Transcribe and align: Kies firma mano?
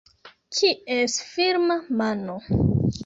Kies 0.55 1.15
firma 1.33 1.75
mano? 1.99 2.35